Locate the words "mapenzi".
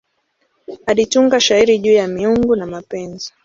2.65-3.33